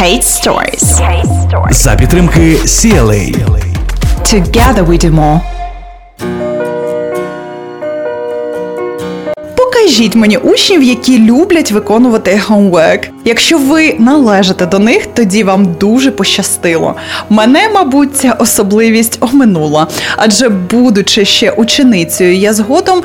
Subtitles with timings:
[0.00, 1.00] Kate Stories.
[1.70, 3.34] За підтримки CLA.
[4.22, 5.40] Together we do more.
[9.56, 13.08] Покажіть мені учнів, які люблять виконувати homework.
[13.28, 16.94] Якщо ви належите до них, тоді вам дуже пощастило.
[17.30, 19.86] Мене, мабуть, ця особливість оминула,
[20.16, 23.02] адже, будучи ще ученицею, я згодом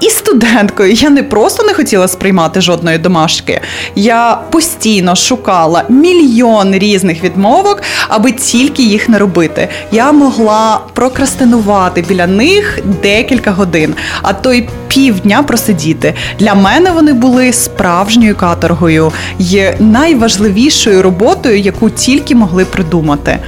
[0.00, 3.60] і студенткою, я не просто не хотіла сприймати жодної домашки.
[3.94, 9.68] Я постійно шукала мільйон різних відмовок, аби тільки їх не робити.
[9.92, 16.14] Я могла прокрастинувати біля них декілька годин, а то й півдня просидіти.
[16.38, 23.38] Для мене вони були справжньою каторгою є найважливішою роботою, яку тільки могли придумати.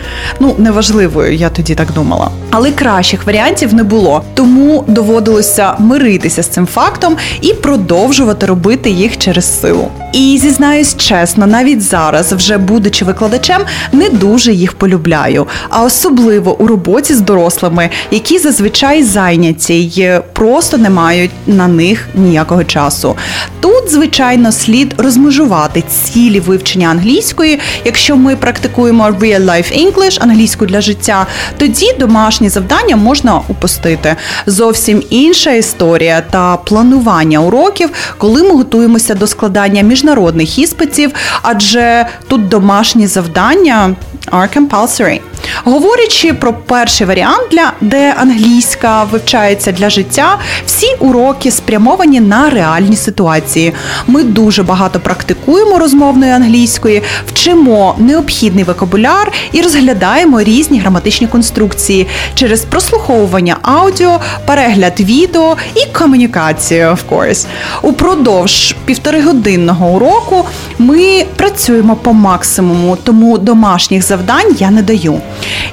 [0.40, 2.30] Ну, неважливою, я тоді так думала.
[2.50, 9.18] Але кращих варіантів не було, тому доводилося миритися з цим фактом і продовжувати робити їх
[9.18, 9.88] через силу.
[10.12, 16.66] І зізнаюсь чесно, навіть зараз, вже будучи викладачем, не дуже їх полюбляю, а особливо у
[16.66, 23.16] роботі з дорослими, які зазвичай зайняті й просто не мають на них ніякого часу.
[23.60, 27.60] Тут, звичайно, слід розмежувати цілі вивчення англійської.
[27.84, 31.26] Якщо ми практикуємо real life English, англійську для життя,
[31.58, 34.16] тоді домашні завдання можна упустити.
[34.46, 42.48] Зовсім інша історія та планування уроків, коли ми готуємося до складання міжнародних іспитів, адже тут
[42.48, 43.94] домашні завдання
[44.32, 45.20] are compulsory.
[45.66, 52.96] Говорячи про перший варіант, для де англійська вивчається для життя, всі уроки спрямовані на реальні
[52.96, 53.72] ситуації.
[54.06, 62.64] Ми дуже багато практикуємо розмовної англійської, вчимо необхідний вокабуляр і розглядаємо різні граматичні конструкції через
[62.64, 66.86] прослуховування аудіо, перегляд відео і комунікацію.
[66.86, 67.46] of course.
[67.82, 70.44] Упродовж півторигодинного уроку
[70.78, 75.20] ми працюємо по максимуму, тому домашніх завдань я не даю.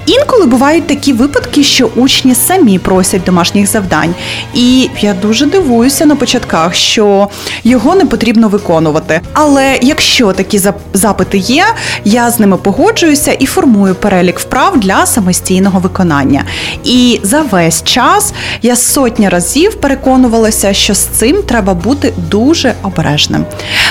[0.06, 4.16] Інколи бувають такі випадки, що учні самі просять домашніх завдань,
[4.53, 7.28] і я дуже дивуюся на початках, що
[7.64, 9.22] його не потрібно виконувати.
[9.34, 10.62] Але якщо такі
[10.94, 11.66] запити є,
[12.06, 16.44] я з ними погоджуюся і формую перелік вправ для самостійного виконання.
[16.84, 23.46] І за весь час я сотні разів переконувалася, що з цим треба бути дуже обережним.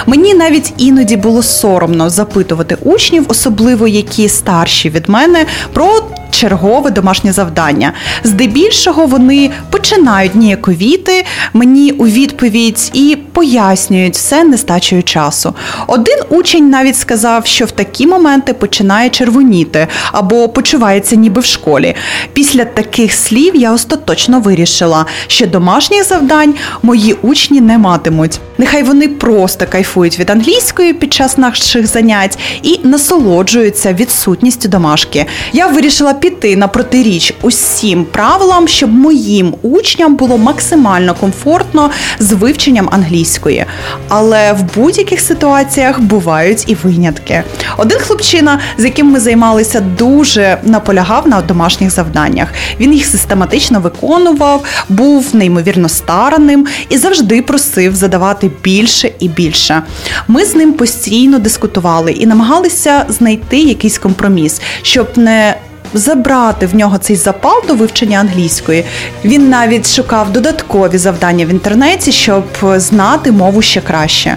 [0.07, 5.47] Мені навіть іноді було соромно запитувати учнів, особливо які старші від мене,
[5.81, 7.93] 앞으로 чергове домашнє завдання.
[8.25, 15.55] Здебільшого вони починають ніяковіти мені у відповідь і пояснюють все нестачею часу.
[15.87, 21.95] Один учень навіть сказав, що в такі моменти починає червоніти або почувається ніби в школі.
[22.33, 28.41] Після таких слів я остаточно вирішила, що домашніх завдань мої учні не матимуть.
[28.59, 35.27] Нехай вони просто кайфують від англійської під час наших занять і насолоджуються відсутністю домашки.
[35.53, 42.89] Я вирішила піти на протиріч усім правилам, щоб моїм учням було максимально комфортно з вивченням
[42.93, 43.65] англійської.
[44.09, 47.43] Але в будь-яких ситуаціях бувають і винятки.
[47.77, 52.49] Один хлопчина, з яким ми займалися, дуже наполягав на домашніх завданнях.
[52.81, 59.83] Він їх систематично виконував, був неймовірно стараним і завжди просив задавати більше і більше.
[60.29, 65.55] Ми з ним постійно дискутували і намагалися знайти якийсь компроміс, щоб не
[65.95, 68.84] забрати в нього цей запал до вивчення англійської.
[69.25, 72.45] Він навіть шукав додаткові завдання в інтернеті, щоб
[72.77, 74.37] знати мову ще краще.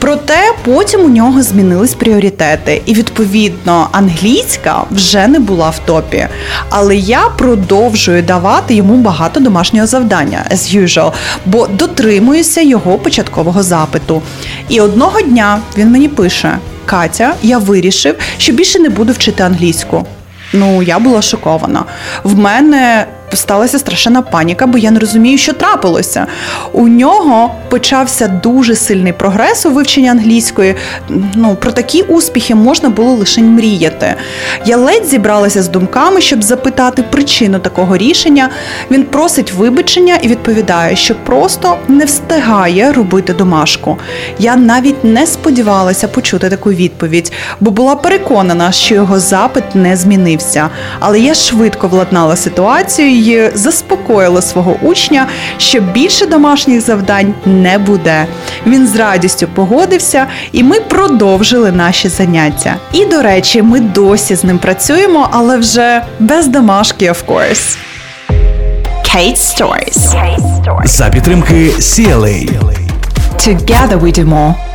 [0.00, 6.26] Проте потім у нього змінились пріоритети, і відповідно англійська вже не була в топі.
[6.68, 11.12] Але я продовжую давати йому багато домашнього завдання, as usual,
[11.46, 14.22] бо дотримуюся його початкового запиту.
[14.68, 20.06] І одного дня він мені пише: Катя, я вирішив, що більше не буду вчити англійську.
[20.52, 21.84] Ну, я була шокована.
[22.24, 23.06] В мене
[23.36, 26.26] сталася страшенна паніка, бо я не розумію, що трапилося.
[26.72, 30.74] У нього почався дуже сильний прогрес у вивченні англійської.
[31.34, 34.14] Ну про такі успіхи можна було лише мріяти.
[34.66, 38.48] Я ледь зібралася з думками, щоб запитати причину такого рішення.
[38.90, 43.98] Він просить вибачення і відповідає, що просто не встигає робити домашку.
[44.38, 50.68] Я навіть не сподівалася почути таку відповідь, бо була переконана, що його запит не змінився.
[51.00, 55.26] Але я швидко владнала ситуацію і заспокоїла свого учня,
[55.58, 58.26] що більше домашніх завдань не буде.
[58.66, 62.76] Він з радістю погодився, і ми продовжили наші заняття.
[62.92, 67.76] І, до речі, ми досі з ним працюємо, але вже без домашки, of course.
[69.04, 70.14] Kate Stories.
[70.84, 72.50] За підтримки CLA.
[73.38, 74.69] Together we do more.